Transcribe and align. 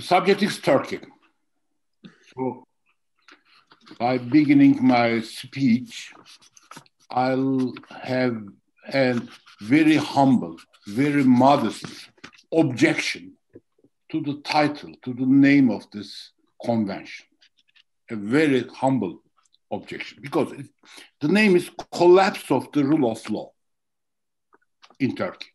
The 0.00 0.06
subject 0.06 0.42
is 0.42 0.58
Turkey. 0.58 0.98
So, 2.34 2.64
by 3.98 4.16
beginning 4.16 4.78
my 4.80 5.20
speech, 5.20 6.14
I'll 7.10 7.74
have 7.90 8.34
a 8.94 9.20
very 9.60 9.96
humble, 9.96 10.56
very 10.86 11.22
modest 11.22 11.84
objection 12.50 13.36
to 14.10 14.22
the 14.22 14.40
title, 14.40 14.94
to 15.02 15.12
the 15.12 15.26
name 15.26 15.70
of 15.70 15.84
this 15.90 16.30
convention. 16.64 17.26
A 18.10 18.16
very 18.16 18.66
humble 18.68 19.20
objection 19.70 20.20
because 20.22 20.50
it, 20.52 20.66
the 21.20 21.28
name 21.28 21.56
is 21.56 21.68
Collapse 21.92 22.50
of 22.50 22.72
the 22.72 22.84
Rule 22.84 23.12
of 23.12 23.28
Law 23.28 23.52
in 24.98 25.14
Turkey. 25.14 25.50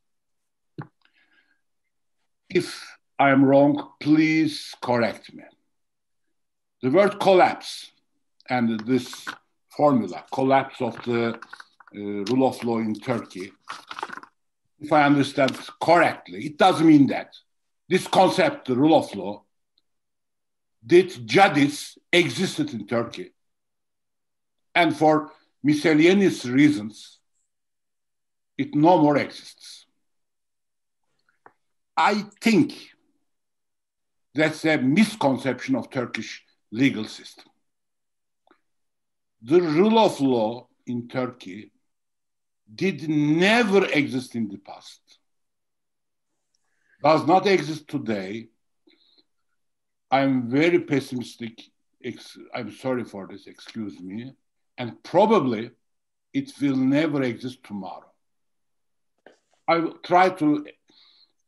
If 2.47 2.95
I 3.17 3.29
am 3.29 3.45
wrong, 3.45 3.91
please 3.99 4.73
correct 4.81 5.33
me. 5.33 5.43
The 6.81 6.91
word 6.91 7.19
collapse 7.19 7.91
and 8.49 8.79
this 8.81 9.25
formula, 9.69 10.25
collapse 10.31 10.81
of 10.81 11.01
the 11.03 11.33
uh, 11.33 11.39
rule 11.93 12.47
of 12.47 12.63
law 12.63 12.79
in 12.79 12.93
Turkey, 12.95 13.51
if 14.79 14.91
I 14.91 15.03
understand 15.03 15.57
correctly, 15.81 16.45
it 16.47 16.57
does 16.57 16.79
not 16.79 16.87
mean 16.87 17.07
that 17.07 17.33
this 17.87 18.07
concept, 18.07 18.67
the 18.67 18.75
rule 18.75 18.97
of 18.97 19.15
law, 19.15 19.43
did 20.85 21.25
jadis 21.25 21.97
existed 22.11 22.73
in 22.73 22.85
Turkey. 22.85 23.33
And 24.73 24.95
for 24.95 25.31
miscellaneous 25.63 26.45
reasons, 26.45 27.19
it 28.57 28.75
no 28.75 29.01
more 29.01 29.17
exists. 29.17 29.85
I 31.97 32.25
think 32.41 32.73
that's 34.35 34.65
a 34.65 34.77
misconception 34.77 35.75
of 35.75 35.89
Turkish 35.89 36.43
legal 36.71 37.05
system. 37.05 37.45
The 39.41 39.61
rule 39.61 39.97
of 39.97 40.19
law 40.19 40.67
in 40.85 41.07
Turkey 41.07 41.71
did 42.73 43.07
never 43.07 43.85
exist 43.85 44.35
in 44.35 44.49
the 44.49 44.57
past, 44.57 44.99
does 47.01 47.25
not 47.25 47.47
exist 47.47 47.87
today. 47.87 48.47
I'm 50.11 50.49
very 50.49 50.79
pessimistic. 50.79 51.61
I'm 52.53 52.71
sorry 52.71 53.05
for 53.05 53.27
this, 53.27 53.47
excuse 53.47 53.99
me. 53.99 54.33
And 54.77 55.01
probably 55.03 55.71
it 56.33 56.51
will 56.61 56.75
never 56.75 57.23
exist 57.23 57.63
tomorrow. 57.63 58.11
I 59.67 59.77
will 59.77 59.97
try 60.03 60.29
to 60.29 60.67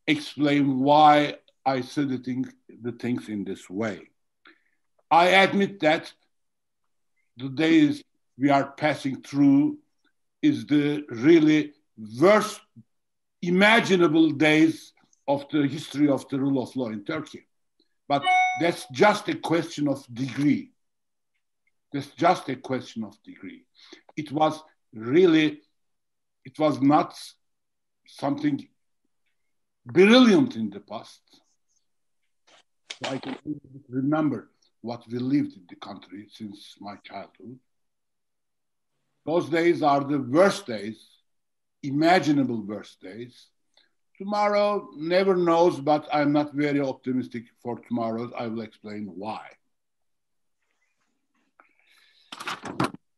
explain 0.07 0.79
why 0.79 1.35
I 1.65 1.81
said 1.81 2.09
the, 2.09 2.17
thing, 2.17 2.45
the 2.81 2.91
things 2.91 3.29
in 3.29 3.43
this 3.43 3.69
way. 3.69 4.01
I 5.09 5.27
admit 5.27 5.79
that 5.81 6.11
the 7.37 7.49
days 7.49 8.03
we 8.37 8.49
are 8.49 8.71
passing 8.71 9.21
through 9.21 9.77
is 10.41 10.65
the 10.65 11.05
really 11.09 11.73
worst 12.19 12.59
imaginable 13.41 14.31
days 14.31 14.93
of 15.27 15.45
the 15.51 15.67
history 15.67 16.09
of 16.09 16.27
the 16.29 16.39
rule 16.39 16.61
of 16.61 16.75
law 16.75 16.89
in 16.89 17.03
Turkey. 17.03 17.45
But 18.07 18.23
that's 18.61 18.85
just 18.91 19.27
a 19.29 19.35
question 19.35 19.87
of 19.87 20.05
degree. 20.13 20.71
That's 21.91 22.07
just 22.07 22.49
a 22.49 22.55
question 22.55 23.03
of 23.03 23.21
degree. 23.23 23.65
It 24.15 24.31
was 24.31 24.61
really, 24.93 25.61
it 26.45 26.57
was 26.57 26.81
not 26.81 27.17
something 28.07 28.67
brilliant 29.85 30.55
in 30.55 30.69
the 30.69 30.79
past. 30.79 31.21
So 33.03 33.11
I 33.11 33.17
can 33.17 33.37
remember 33.89 34.49
what 34.81 35.03
we 35.09 35.19
lived 35.19 35.53
in 35.53 35.65
the 35.69 35.75
country 35.75 36.27
since 36.31 36.75
my 36.79 36.95
childhood. 37.03 37.59
Those 39.25 39.49
days 39.49 39.83
are 39.83 40.03
the 40.03 40.19
worst 40.19 40.65
days, 40.65 41.05
imaginable 41.83 42.61
worst 42.65 43.01
days. 43.01 43.47
Tomorrow 44.17 44.89
never 44.95 45.35
knows, 45.35 45.79
but 45.79 46.07
I'm 46.11 46.31
not 46.31 46.53
very 46.53 46.79
optimistic 46.79 47.43
for 47.61 47.77
tomorrow. 47.79 48.31
I 48.35 48.47
will 48.47 48.61
explain 48.61 49.11
why. 49.13 49.45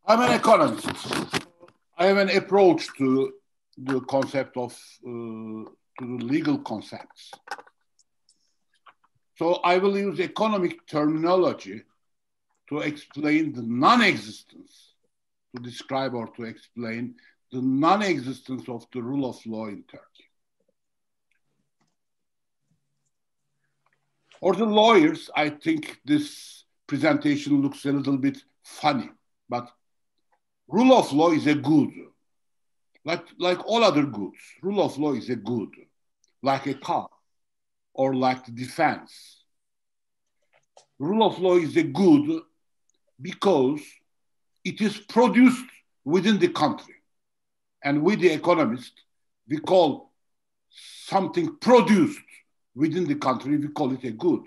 I'm 0.05 0.21
an 0.21 0.31
economist. 0.31 0.89
I 1.97 2.07
have 2.07 2.17
an 2.17 2.35
approach 2.35 2.87
to 2.97 3.33
the 3.77 4.01
concept 4.01 4.57
of 4.57 4.73
uh, 5.05 5.69
to 5.99 6.17
the 6.17 6.25
legal 6.25 6.57
concepts. 6.57 7.31
So 9.39 9.53
I 9.63 9.77
will 9.77 9.97
use 9.97 10.19
economic 10.19 10.85
terminology 10.85 11.83
to 12.67 12.79
explain 12.79 13.53
the 13.53 13.61
non-existence, 13.61 14.95
to 15.55 15.61
describe 15.61 16.13
or 16.13 16.27
to 16.35 16.43
explain 16.43 17.15
the 17.49 17.61
non-existence 17.61 18.67
of 18.67 18.85
the 18.93 19.01
rule 19.01 19.29
of 19.29 19.37
law 19.45 19.67
in 19.67 19.83
Turkey. 19.83 20.25
Or 24.41 24.55
the 24.55 24.65
lawyers, 24.65 25.29
I 25.33 25.51
think 25.51 26.01
this 26.03 26.65
presentation 26.85 27.61
looks 27.61 27.85
a 27.85 27.93
little 27.93 28.17
bit 28.17 28.39
funny, 28.65 29.09
but 29.47 29.71
rule 30.67 30.91
of 30.91 31.13
law 31.13 31.31
is 31.31 31.47
a 31.47 31.55
good. 31.55 31.91
Like, 33.05 33.23
like 33.37 33.65
all 33.65 33.85
other 33.85 34.03
goods, 34.03 34.37
rule 34.61 34.81
of 34.81 34.97
law 34.97 35.13
is 35.13 35.29
a 35.29 35.37
good, 35.37 35.69
like 36.43 36.67
a 36.67 36.73
car 36.73 37.07
or 37.99 38.15
the 38.15 38.51
defense. 38.53 39.43
Rule 40.99 41.27
of 41.27 41.37
law 41.39 41.57
is 41.57 41.75
a 41.75 41.83
good 41.83 42.43
because 43.21 43.81
it 44.63 44.79
is 44.79 44.97
produced 44.97 45.65
within 46.05 46.39
the 46.39 46.47
country. 46.47 46.95
And 47.83 48.01
with 48.01 48.21
the 48.21 48.29
economists, 48.29 48.93
we 49.49 49.57
call 49.57 50.13
something 50.69 51.57
produced 51.57 52.21
within 52.73 53.05
the 53.05 53.15
country, 53.15 53.57
we 53.57 53.67
call 53.67 53.91
it 53.91 54.05
a 54.05 54.11
good. 54.11 54.43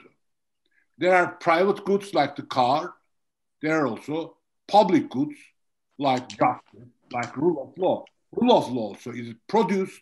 There 0.97 1.15
are 1.15 1.33
private 1.33 1.85
goods 1.85 2.15
like 2.15 2.37
the 2.37 2.45
car. 2.45 2.95
There 3.61 3.79
are 3.83 3.87
also 3.87 4.39
public 4.67 5.11
goods 5.11 5.37
like 5.99 6.27
justice, 6.27 6.89
like 7.12 7.37
rule 7.37 7.62
of 7.65 7.77
law. 7.77 8.05
Rule 8.33 8.57
of 8.57 8.73
law 8.73 8.95
so 8.99 9.11
is 9.11 9.35
produced 9.47 10.01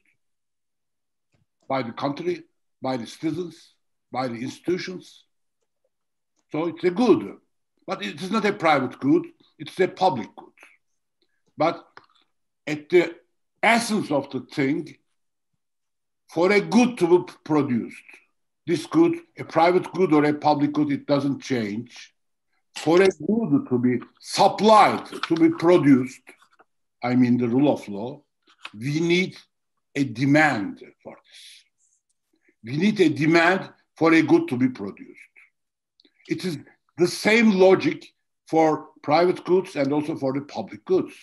by 1.69 1.83
the 1.83 1.93
country 1.93 2.45
by 2.83 2.97
the 2.97 3.07
citizens, 3.07 3.75
by 4.11 4.29
the 4.29 4.37
institutions. 4.37 5.25
So 6.51 6.67
it's 6.67 6.85
a 6.85 6.91
good, 6.91 7.37
but 7.87 8.03
it 8.05 8.21
is 8.21 8.31
not 8.31 8.45
a 8.45 8.53
private 8.53 8.99
good, 8.99 9.27
it's 9.59 9.79
a 9.81 9.89
public 9.89 10.29
good. 10.37 10.49
But 11.57 11.85
at 12.67 12.89
the 12.89 13.15
essence 13.63 14.11
of 14.11 14.31
the 14.31 14.41
thing, 14.41 14.97
for 16.29 16.51
a 16.53 16.61
good 16.61 16.97
to 16.99 17.19
be 17.19 17.33
produced, 17.45 18.03
this 18.67 18.87
good, 18.87 19.19
a 19.39 19.45
private 19.45 19.93
good 19.93 20.13
or 20.13 20.25
a 20.25 20.35
public 20.35 20.73
good, 20.73 20.93
it 20.93 21.07
doesn't 21.07 21.43
change. 21.43 22.15
For 22.77 23.03
a 23.03 23.09
good 23.09 23.67
to 23.69 23.79
be 23.79 24.01
supplied, 24.21 25.07
to 25.07 25.35
be 25.35 25.51
produced, 25.51 26.23
I 27.03 27.17
mean 27.17 27.37
the 27.37 27.49
rule 27.49 27.73
of 27.73 27.87
law, 27.89 28.23
we 28.79 29.01
need 29.01 29.37
a 29.95 30.05
demand 30.05 30.83
for 31.03 31.17
this 31.17 31.60
we 32.65 32.77
need 32.77 33.01
a 33.01 33.09
demand 33.09 33.71
for 33.97 34.13
a 34.13 34.23
good 34.23 34.49
to 34.49 34.57
be 34.57 34.69
produced. 34.69 35.21
It 36.29 36.45
is 36.45 36.59
the 36.99 37.09
same 37.09 37.53
logic 37.53 38.07
for 38.47 38.89
private 39.03 39.45
goods 39.45 39.77
and 39.77 39.93
also 39.93 40.17
for 40.17 40.33
the 40.33 40.43
public 40.43 40.85
goods. 40.85 41.15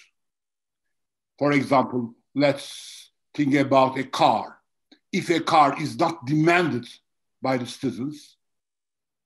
For 1.38 1.52
example, 1.52 2.14
let's 2.34 3.12
think 3.34 3.54
about 3.56 3.98
a 3.98 4.04
car. 4.04 4.58
If 5.12 5.30
a 5.30 5.40
car 5.40 5.80
is 5.82 5.98
not 5.98 6.26
demanded 6.26 6.88
by 7.42 7.58
the 7.58 7.66
citizens, 7.66 8.38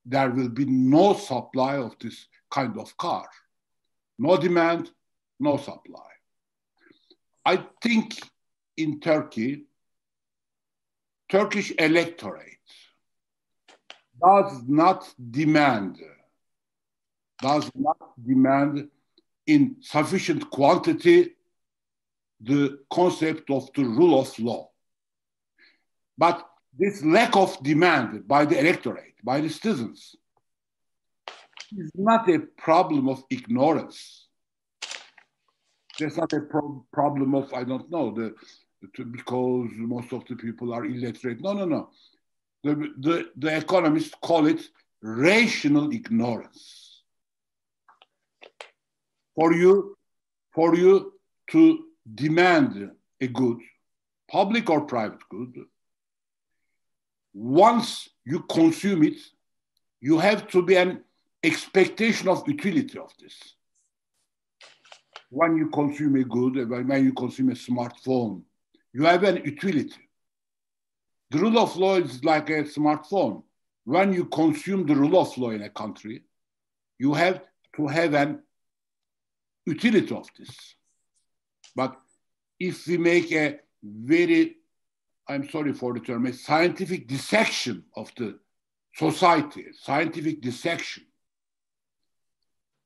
there 0.05 0.29
will 0.29 0.49
be 0.49 0.65
no 0.65 1.13
supply 1.13 1.77
of 1.77 1.95
this 1.99 2.27
kind 2.49 2.77
of 2.77 2.95
car. 2.97 3.27
No 4.19 4.37
demand, 4.37 4.91
no 5.39 5.57
supply. 5.57 6.09
I 7.45 7.65
think 7.81 8.19
in 8.77 8.99
Turkey, 8.99 9.65
Turkish 11.31 11.71
electorate 11.79 12.59
does 14.21 14.63
not 14.67 15.11
demand, 15.31 15.97
does 17.41 17.71
not 17.73 17.97
demand 18.21 18.89
in 19.47 19.77
sufficient 19.79 20.49
quantity 20.49 21.31
the 22.41 22.79
concept 22.91 23.49
of 23.49 23.69
the 23.73 23.83
rule 23.83 24.19
of 24.19 24.37
law. 24.39 24.69
But 26.17 26.45
this 26.77 27.01
lack 27.03 27.37
of 27.37 27.63
demand 27.63 28.27
by 28.27 28.43
the 28.43 28.59
electorate, 28.59 29.15
by 29.23 29.39
the 29.39 29.49
citizens, 29.49 30.17
is 31.77 31.91
not 31.95 32.29
a 32.29 32.39
problem 32.57 33.07
of 33.07 33.23
ignorance. 33.29 34.27
There's 35.97 36.17
not 36.17 36.33
a 36.33 36.41
pro 36.41 36.85
problem 36.91 37.35
of, 37.35 37.53
I 37.53 37.63
don't 37.63 37.89
know, 37.89 38.11
the, 38.11 38.35
because 38.81 39.69
most 39.75 40.11
of 40.13 40.25
the 40.27 40.35
people 40.35 40.73
are 40.73 40.85
illiterate. 40.85 41.41
No, 41.41 41.53
no, 41.53 41.65
no. 41.65 41.89
The, 42.63 42.93
the, 42.99 43.29
the 43.35 43.57
economists 43.57 44.13
call 44.21 44.47
it 44.47 44.61
rational 45.01 45.91
ignorance. 45.91 47.01
For 49.35 49.53
you, 49.53 49.97
for 50.53 50.75
you 50.75 51.13
to 51.51 51.85
demand 52.13 52.91
a 53.19 53.27
good, 53.27 53.57
public 54.29 54.69
or 54.69 54.81
private 54.81 55.27
good, 55.29 55.55
once 57.33 58.09
you 58.25 58.41
consume 58.41 59.03
it, 59.03 59.17
you 60.01 60.19
have 60.19 60.47
to 60.49 60.61
be 60.61 60.75
an 60.75 61.03
expectation 61.43 62.27
of 62.27 62.47
utility 62.47 62.97
of 62.99 63.11
this. 63.19 63.35
When 65.29 65.55
you 65.55 65.69
consume 65.69 66.17
a 66.17 66.23
good, 66.23 66.69
when 66.69 67.05
you 67.05 67.13
consume 67.13 67.49
a 67.49 67.53
smartphone, 67.53 68.41
you 68.93 69.05
have 69.05 69.23
an 69.23 69.37
utility. 69.37 70.09
The 71.29 71.39
rule 71.39 71.59
of 71.59 71.75
law 71.77 71.95
is 71.95 72.23
like 72.23 72.49
a 72.49 72.63
smartphone. 72.63 73.43
When 73.85 74.13
you 74.13 74.25
consume 74.25 74.85
the 74.85 74.95
rule 74.95 75.19
of 75.19 75.37
law 75.37 75.51
in 75.51 75.63
a 75.63 75.69
country, 75.69 76.23
you 76.99 77.13
have 77.13 77.41
to 77.77 77.87
have 77.87 78.13
an 78.13 78.39
utility 79.65 80.13
of 80.13 80.27
this. 80.37 80.75
But 81.75 81.95
if 82.59 82.85
we 82.85 82.97
make 82.97 83.31
a 83.31 83.59
very, 83.83 84.57
I'm 85.27 85.49
sorry 85.49 85.73
for 85.73 85.93
the 85.93 85.99
term, 86.01 86.25
a 86.25 86.33
scientific 86.33 87.07
dissection 87.07 87.85
of 87.95 88.11
the 88.17 88.37
society, 88.95 89.67
scientific 89.81 90.41
dissection, 90.41 91.05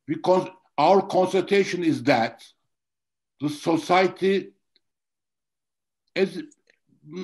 because 0.07 0.47
our 0.77 1.01
constatation 1.01 1.83
is 1.83 2.03
that 2.03 2.43
the 3.41 3.49
society, 3.49 4.51
as 6.15 6.41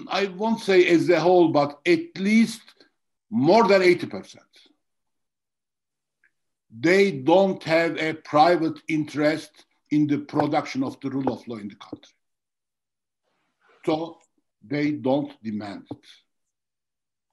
I 0.09 0.25
won't 0.27 0.59
say 0.59 0.87
as 0.87 1.09
a 1.09 1.19
whole, 1.19 1.49
but 1.49 1.79
at 1.85 2.17
least 2.17 2.61
more 3.29 3.67
than 3.67 3.81
80%, 3.81 4.37
they 6.79 7.11
don't 7.11 7.61
have 7.63 7.97
a 7.97 8.13
private 8.13 8.79
interest 8.87 9.65
in 9.89 10.07
the 10.07 10.19
production 10.19 10.83
of 10.83 10.99
the 11.01 11.09
rule 11.09 11.33
of 11.33 11.47
law 11.47 11.57
in 11.57 11.67
the 11.67 11.75
country. 11.75 12.13
So 13.85 14.19
they 14.65 14.91
don't 14.91 15.31
demand 15.43 15.87
it. 15.91 16.05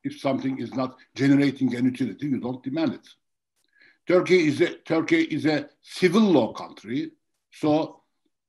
If 0.05 0.21
something 0.21 0.59
is 0.59 0.73
not 0.75 0.97
generating 1.15 1.75
an 1.75 1.85
utility, 1.85 2.27
you 2.27 2.41
don't 2.41 2.63
demand 2.63 2.95
it. 2.95 3.09
Turkey 4.07 4.49
is 4.49 4.61
a 4.63 4.75
Turkey 4.77 5.23
is 5.23 5.45
a 5.45 5.69
civil 5.83 6.23
law 6.23 6.53
country, 6.55 7.13
so 7.53 8.03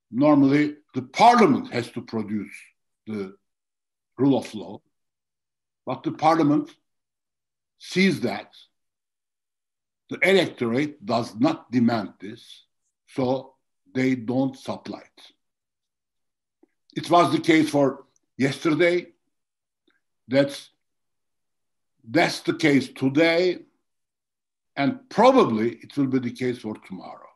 normally 0.10 0.78
the 0.96 1.02
parliament 1.02 1.74
has 1.74 1.90
to 1.92 2.02
produce 2.02 2.56
the 3.10 3.36
rule 4.18 4.38
of 4.38 4.54
law, 4.54 4.82
but 5.86 6.04
the 6.04 6.12
parliament 6.12 6.70
sees 7.78 8.22
that 8.22 8.54
the 10.10 10.20
electorate 10.24 11.06
does 11.06 11.36
not 11.36 11.72
demand 11.72 12.14
this, 12.20 12.66
so 13.08 13.56
they 13.94 14.16
don't 14.16 14.58
supply 14.58 15.00
it. 15.00 15.24
It 16.96 17.10
was 17.10 17.32
the 17.32 17.40
case 17.40 17.70
for 17.70 18.06
yesterday. 18.38 19.08
That's 20.28 20.70
that's 22.12 22.40
the 22.42 22.54
case 22.54 22.88
today 22.88 23.60
and 24.80 24.98
probably 25.10 25.72
it 25.84 25.96
will 25.98 26.08
be 26.08 26.20
the 26.20 26.32
case 26.32 26.60
for 26.60 26.76
tomorrow. 26.88 27.28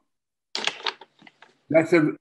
That's 1.70 1.92
a, 1.92 2.12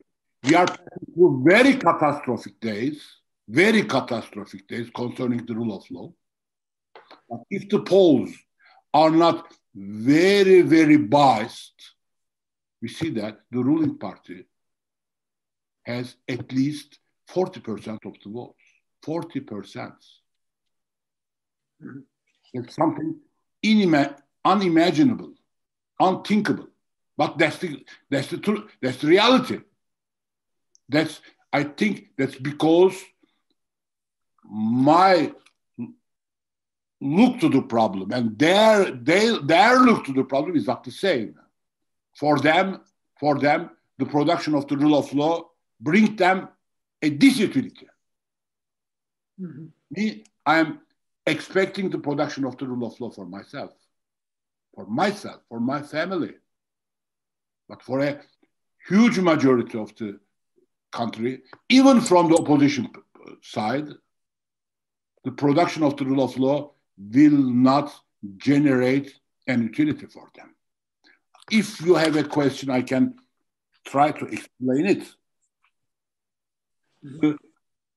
we 0.43 0.55
are 0.55 0.67
through 1.15 1.45
very 1.47 1.75
catastrophic 1.77 2.59
days, 2.61 3.01
very 3.53 3.83
catastrophic 3.85 4.67
days 4.69 4.89
concerning 4.95 5.45
the 5.45 5.55
rule 5.55 5.77
of 5.77 5.85
law. 5.91 6.13
But 7.29 7.41
if 7.51 7.69
the 7.69 7.81
polls 7.81 8.31
are 8.93 9.11
not 9.11 9.53
very, 9.75 10.63
very 10.63 10.97
biased, 10.97 11.79
we 12.81 12.89
see 12.89 13.11
that 13.11 13.41
the 13.51 13.63
ruling 13.63 13.99
party 13.99 14.47
has 15.85 16.17
at 16.29 16.51
least 16.53 16.99
40% 17.31 18.05
of 18.05 18.15
the 18.25 18.31
votes. 18.31 18.59
40%. 19.05 19.93
Mm-hmm. 21.83 21.99
It's 22.55 22.75
something 22.75 23.17
inimaginable 23.63 24.23
unimaginable, 24.45 25.33
unthinkable. 26.01 26.69
But 27.17 27.39
that's 27.39 27.59
the 27.59 27.85
that's 28.11 28.29
the 28.29 28.39
truth. 28.39 28.71
That's 28.81 28.97
the 28.99 29.09
reality. 29.09 29.61
That's 30.89 31.21
I 31.53 31.65
think 31.65 32.09
that's 32.17 32.37
because 32.37 32.99
my 34.45 35.33
look 37.01 37.41
to 37.41 37.49
the 37.49 37.63
problem 37.63 38.13
and 38.13 38.39
their 38.39 38.91
they 38.93 39.37
their 39.39 39.81
look 39.81 40.05
to 40.05 40.13
the 40.13 40.25
problem 40.25 40.57
is 40.57 40.67
not 40.67 40.85
the 40.85 40.91
same. 40.91 41.35
For 42.17 42.39
them, 42.39 42.81
for 43.19 43.39
them, 43.39 43.71
the 43.99 44.07
production 44.07 44.55
of 44.55 44.69
the 44.69 44.77
rule 44.77 44.99
of 44.99 45.13
law 45.15 45.49
brings 45.81 46.17
them 46.17 46.49
a 47.01 47.11
disutility. 47.11 47.87
Mm-hmm. 49.41 49.67
Me, 49.91 50.25
I 50.45 50.59
am 50.59 50.81
expecting 51.27 51.89
the 51.91 51.99
production 51.99 52.45
of 52.45 52.57
the 52.59 52.67
rule 52.67 52.87
of 52.87 53.01
law 53.01 53.11
for 53.11 53.27
myself 53.27 53.73
for 54.75 54.87
myself, 54.87 55.41
for 55.49 55.61
my 55.61 55.83
family, 55.83 56.33
but 57.69 57.83
for 57.83 58.01
a 58.01 58.21
huge 58.89 59.19
majority 59.19 59.79
of 59.79 59.95
the 59.97 60.19
country, 60.91 61.43
even 61.69 62.01
from 62.01 62.29
the 62.29 62.37
opposition 62.37 62.91
side, 63.43 63.89
the 65.25 65.33
production 65.33 65.83
of 65.83 65.97
the 65.97 66.05
rule 66.05 66.23
of 66.23 66.37
law 66.37 66.73
will 66.99 67.31
not 67.31 67.93
generate 68.37 69.15
an 69.47 69.63
utility 69.63 70.07
for 70.07 70.29
them. 70.35 70.55
If 71.51 71.81
you 71.81 71.95
have 71.95 72.17
a 72.17 72.25
question, 72.25 72.71
I 72.71 72.83
can 72.83 73.15
try 73.85 74.13
to 74.13 74.27
explain 74.27 74.87
it. 74.87 75.09
The, 77.03 77.37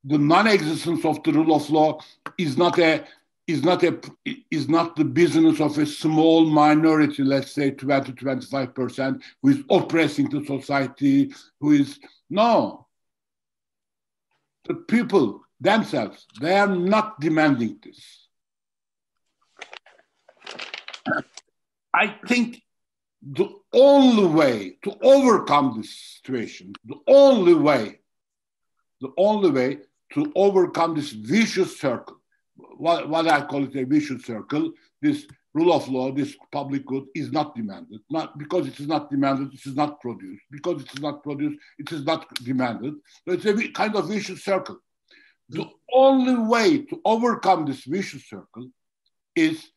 the 0.03 0.17
non 0.17 0.47
existence 0.47 1.05
of 1.05 1.21
the 1.23 1.31
rule 1.31 1.55
of 1.55 1.69
law 1.69 1.99
is 2.37 2.57
not 2.57 2.79
a 2.79 3.05
is 3.47 3.63
not 3.63 3.83
a 3.83 3.99
is 4.49 4.67
not 4.67 4.95
the 4.95 5.05
business 5.05 5.59
of 5.61 5.77
a 5.77 5.85
small 5.85 6.45
minority, 6.45 7.23
let's 7.23 7.51
say 7.51 7.71
20 7.71 8.13
25 8.13 8.73
percent, 8.73 9.23
who 9.41 9.49
is 9.49 9.63
oppressing 9.69 10.29
the 10.29 10.43
society, 10.45 11.31
who 11.59 11.71
is 11.71 11.99
no. 12.29 12.87
The 14.67 14.73
people 14.73 15.44
themselves, 15.59 16.25
they 16.41 16.57
are 16.57 16.67
not 16.67 17.19
demanding 17.19 17.79
this. 17.83 18.27
I 21.93 22.15
think 22.27 22.61
the 23.21 23.49
only 23.73 24.25
way 24.27 24.77
to 24.83 24.95
overcome 25.01 25.75
this 25.77 26.19
situation, 26.21 26.73
the 26.83 26.99
only 27.07 27.53
way, 27.53 27.99
the 29.01 29.11
only 29.17 29.49
way 29.49 29.79
to 30.13 30.31
overcome 30.35 30.95
this 30.95 31.11
vicious 31.11 31.79
circle 31.79 32.19
what, 32.55 33.09
what 33.09 33.27
I 33.27 33.41
call 33.45 33.63
it 33.63 33.75
a 33.75 33.83
vicious 33.83 34.25
circle. 34.25 34.73
This 35.01 35.25
rule 35.53 35.73
of 35.73 35.87
law, 35.87 36.11
this 36.11 36.35
public 36.51 36.85
good 36.85 37.05
is 37.13 37.31
not 37.31 37.55
demanded. 37.55 38.01
Not 38.09 38.37
because 38.37 38.67
it 38.67 38.79
is 38.79 38.87
not 38.87 39.09
demanded, 39.09 39.53
it 39.53 39.65
is 39.65 39.75
not 39.75 40.01
produced. 40.01 40.43
Because 40.51 40.81
it 40.81 40.93
is 40.93 41.01
not 41.01 41.23
produced, 41.23 41.59
it 41.77 41.91
is 41.91 42.05
not 42.05 42.27
demanded. 42.43 42.95
So 43.25 43.33
it's 43.33 43.45
a 43.45 43.71
kind 43.71 43.95
of 43.95 44.07
vicious 44.07 44.43
circle. 44.43 44.79
The 45.49 45.69
only 45.93 46.35
way 46.35 46.79
to 46.79 47.01
overcome 47.05 47.65
this 47.65 47.83
vicious 47.83 48.27
circle 48.27 48.69
is 49.35 49.67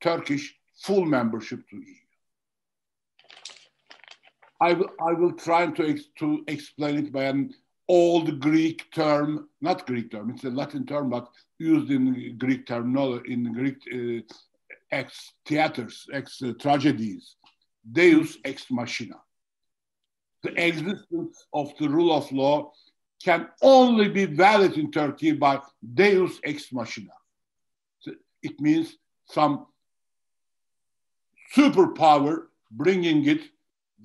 Turkish 0.00 0.54
full 0.82 1.04
membership 1.04 1.68
to 1.70 1.76
EU. 1.76 1.94
I 4.60 4.74
will, 4.74 4.90
I 5.00 5.12
will 5.12 5.32
try 5.32 5.66
to, 5.66 5.98
to 6.18 6.44
explain 6.46 6.98
it 6.98 7.12
by 7.12 7.24
an 7.24 7.54
old 7.88 8.40
Greek 8.40 8.92
term, 8.92 9.48
not 9.60 9.86
Greek 9.86 10.10
term, 10.10 10.30
it's 10.30 10.44
a 10.44 10.50
Latin 10.50 10.86
term, 10.86 11.10
but 11.10 11.28
used 11.58 11.90
in 11.90 12.36
Greek 12.38 12.66
terminology, 12.66 13.32
in 13.32 13.52
Greek 13.52 13.78
uh, 13.92 14.22
ex 14.92 15.32
theaters, 15.46 16.06
ex 16.12 16.40
uh, 16.42 16.52
tragedies, 16.60 17.36
Deus 17.90 18.38
ex 18.44 18.66
machina. 18.70 19.16
The 20.42 20.52
existence 20.66 21.44
of 21.52 21.72
the 21.78 21.88
rule 21.88 22.14
of 22.14 22.30
law 22.32 22.72
can 23.22 23.48
only 23.60 24.08
be 24.08 24.24
valid 24.24 24.74
in 24.78 24.90
Turkey 24.90 25.32
by 25.32 25.60
Deus 25.94 26.40
ex 26.44 26.72
machina. 26.72 27.12
So 28.00 28.12
it 28.42 28.60
means 28.60 28.96
some 29.26 29.66
superpower 31.54 32.46
bringing 32.70 33.26
it 33.26 33.42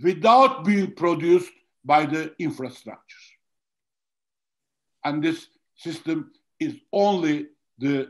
without 0.02 0.66
being 0.66 0.92
produced 0.92 1.52
by 1.84 2.06
the 2.06 2.34
infrastructure. 2.40 3.18
And 5.04 5.24
this 5.24 5.48
system 5.76 6.32
is 6.60 6.76
only 6.92 7.48
the 7.78 8.10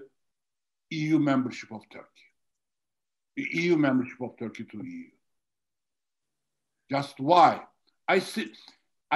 EU 0.89 1.19
membership 1.19 1.71
of 1.71 1.81
Turkey. 1.89 2.07
The 3.35 3.47
EU 3.51 3.75
membership 3.75 4.21
of 4.21 4.37
Turkey 4.37 4.63
to 4.63 4.77
the 4.77 4.85
EU. 4.85 5.09
Just 6.89 7.19
why? 7.19 7.61
I 8.07 8.19
see, 8.19 8.51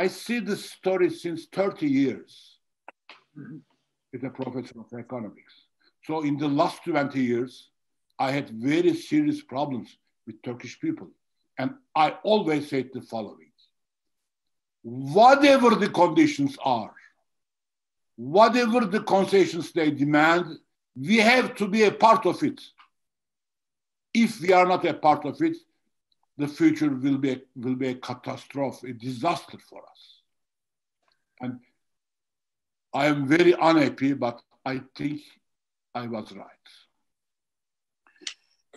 I 0.02 0.08
see 0.08 0.40
this 0.40 0.64
story 0.72 1.10
since 1.10 1.48
30 1.52 1.86
years 1.86 2.60
mm-hmm. 3.38 3.58
with 4.14 4.24
a 4.24 4.30
professor 4.30 4.80
of 4.80 4.98
economics. 4.98 5.54
So 6.06 6.22
in 6.22 6.38
the 6.38 6.48
last 6.48 6.86
20 6.86 7.22
years, 7.22 7.70
I 8.18 8.32
had 8.32 8.50
very 8.50 8.94
serious 8.94 9.42
problems 9.42 9.90
with 10.26 10.42
Turkish 10.42 10.80
people. 10.80 11.10
And 11.58 11.74
I 11.94 12.12
always 12.24 12.70
say 12.70 12.84
the 12.84 13.02
following 13.02 13.48
whatever 14.84 15.72
the 15.76 15.90
conditions 15.90 16.58
are, 16.64 16.94
whatever 18.16 18.86
the 18.86 19.02
concessions 19.02 19.74
they 19.74 19.92
demand, 19.92 20.46
we 20.96 21.18
have 21.18 21.56
to 21.56 21.68
be 21.68 21.84
a 21.84 21.92
part 21.92 22.26
of 22.26 22.42
it. 22.42 22.62
If 24.14 24.40
we 24.40 24.54
are 24.54 24.66
not 24.66 24.86
a 24.86 24.94
part 24.94 25.26
of 25.26 25.42
it, 25.42 25.58
the 26.40 26.48
future 26.48 26.90
will 26.90 27.18
be 27.18 27.32
a, 27.34 27.42
will 27.58 27.76
be 27.76 27.90
a 27.90 27.96
catastrophe, 27.96 28.92
a 28.92 28.94
disaster 28.94 29.58
for 29.70 29.82
us. 29.84 30.22
And 31.42 31.60
I 32.94 33.08
am 33.08 33.28
very 33.28 33.54
unhappy, 33.62 34.14
but 34.14 34.42
I 34.66 34.82
think 34.96 35.22
I 35.94 36.08
was 36.08 36.32
right. 36.32 36.68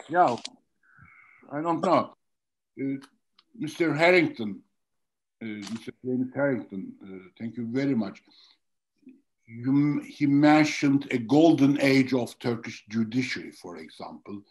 Yeah, 0.09 0.37
I 1.53 1.61
don't 1.63 1.81
know. 1.81 2.15
Uh, 2.81 2.97
Mr. 3.61 3.97
Harrington, 3.97 4.61
uh, 5.41 5.47
Mr. 5.47 5.91
James 6.05 6.33
Harrington, 6.35 6.93
uh, 7.05 7.29
thank 7.39 7.57
you 7.57 7.69
very 7.71 7.95
much. 7.95 8.23
You, 9.47 10.01
he 10.01 10.27
mentioned 10.27 11.07
a 11.13 11.19
golden 11.19 11.81
age 11.81 12.13
of 12.13 12.37
Turkish 12.41 12.85
judiciary, 12.89 13.53
for 13.53 13.77
example, 13.77 14.43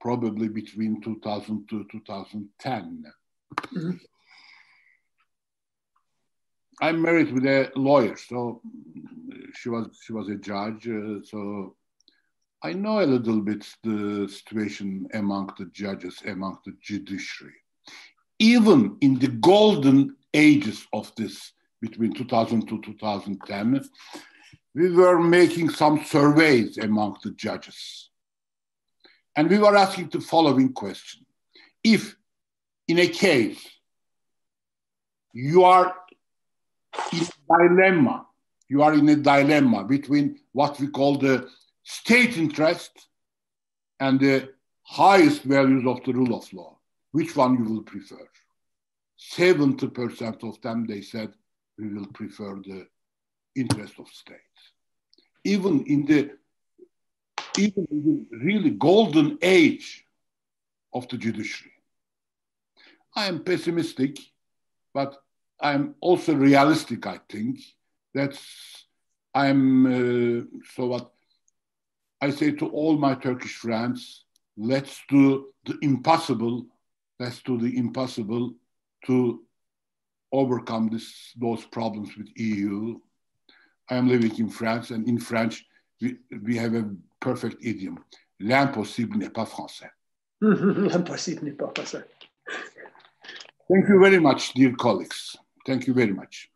probably 0.00 0.48
between 0.48 1.00
2000 1.00 1.68
to 1.68 1.84
2010. 1.90 3.04
Mm-hmm. 3.56 3.90
I'm 6.80 7.02
married 7.02 7.32
with 7.32 7.44
a 7.44 7.72
lawyer, 7.74 8.16
so 8.16 8.62
she 9.54 9.68
was 9.68 9.88
she 10.04 10.12
was 10.12 10.28
a 10.28 10.36
judge. 10.36 10.88
Uh, 10.88 11.20
so 11.24 11.74
I 12.62 12.72
know 12.72 13.00
a 13.00 13.06
little 13.06 13.40
bit 13.40 13.66
the 13.82 14.28
situation 14.28 15.08
among 15.14 15.50
the 15.58 15.66
judges, 15.66 16.22
among 16.26 16.58
the 16.64 16.72
judiciary. 16.80 17.54
Even 18.38 18.96
in 19.00 19.18
the 19.18 19.28
golden 19.28 20.16
ages 20.32 20.86
of 20.92 21.12
this, 21.16 21.52
between 21.80 22.12
2000 22.12 22.66
to 22.68 22.80
2010, 22.82 23.84
we 24.74 24.90
were 24.90 25.20
making 25.20 25.70
some 25.70 26.04
surveys 26.04 26.78
among 26.78 27.16
the 27.22 27.30
judges. 27.32 28.10
And 29.38 29.48
we 29.48 29.58
were 29.58 29.76
asking 29.76 30.08
the 30.08 30.20
following 30.20 30.72
question. 30.72 31.24
If 31.84 32.16
in 32.88 32.98
a 32.98 33.06
case 33.06 33.64
you 35.32 35.62
are 35.62 35.94
in 37.12 37.20
a 37.20 37.68
dilemma, 37.68 38.26
you 38.68 38.82
are 38.82 38.94
in 38.94 39.08
a 39.08 39.14
dilemma 39.14 39.84
between 39.84 40.40
what 40.50 40.80
we 40.80 40.88
call 40.88 41.18
the 41.18 41.48
state 41.84 42.36
interest 42.36 42.90
and 44.00 44.18
the 44.18 44.48
highest 44.82 45.44
values 45.44 45.86
of 45.86 46.02
the 46.02 46.12
rule 46.12 46.34
of 46.34 46.52
law, 46.52 46.76
which 47.12 47.36
one 47.36 47.58
you 47.58 47.72
will 47.72 47.84
prefer? 47.84 48.28
70% 49.20 50.42
of 50.48 50.60
them, 50.62 50.84
they 50.84 51.00
said, 51.00 51.32
we 51.78 51.94
will 51.94 52.06
prefer 52.06 52.56
the 52.56 52.88
interest 53.54 54.00
of 54.00 54.08
states. 54.08 54.72
Even 55.44 55.84
in 55.84 56.06
the 56.06 56.30
even 57.58 57.86
in 57.90 58.26
the 58.30 58.38
really 58.38 58.70
golden 58.70 59.38
age 59.42 60.04
of 60.92 61.08
the 61.08 61.18
judiciary. 61.18 61.72
I 63.14 63.26
am 63.26 63.42
pessimistic, 63.42 64.18
but 64.94 65.16
I'm 65.60 65.94
also 66.00 66.34
realistic, 66.34 67.06
I 67.06 67.20
think. 67.28 67.60
That's 68.14 68.86
I'm 69.34 69.86
uh, 69.86 70.44
so 70.74 70.86
what 70.86 71.10
I 72.20 72.30
say 72.30 72.52
to 72.52 72.68
all 72.68 72.96
my 72.96 73.14
Turkish 73.14 73.56
friends, 73.56 74.24
let's 74.56 75.00
do 75.08 75.52
the 75.64 75.78
impossible, 75.82 76.66
let's 77.20 77.42
do 77.42 77.58
the 77.58 77.76
impossible 77.76 78.54
to 79.06 79.42
overcome 80.32 80.88
this, 80.88 81.32
those 81.36 81.64
problems 81.66 82.16
with 82.16 82.28
EU. 82.36 82.98
I 83.90 83.96
am 83.96 84.08
living 84.08 84.36
in 84.38 84.48
France, 84.48 84.90
and 84.90 85.08
in 85.08 85.18
French, 85.18 85.64
we, 86.00 86.16
we 86.42 86.56
have 86.56 86.74
a 86.74 86.90
perfect 87.20 87.56
idiom. 87.60 87.98
L'impossible 88.40 89.18
n'est 89.18 89.30
pas 89.30 89.46
français. 89.46 89.90
L'impossible 90.40 91.44
n'est 91.44 91.52
pas 91.52 91.72
français. 91.74 92.04
Thank 93.68 93.88
you 93.88 94.00
very 94.00 94.18
much, 94.18 94.54
dear 94.54 94.72
colleagues. 94.76 95.36
Thank 95.66 95.86
you 95.86 95.94
very 95.94 96.12
much. 96.12 96.46